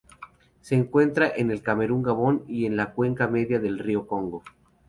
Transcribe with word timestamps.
Se 0.61 0.73
encuentra 0.73 1.29
en 1.35 1.51
el 1.51 1.61
Camerún, 1.61 2.01
Gabón 2.01 2.43
y 2.47 2.65
en 2.65 2.75
la 2.75 2.91
cuenca 2.93 3.27
media 3.27 3.59
del 3.59 3.77
río 3.77 4.07
Congo. 4.07 4.41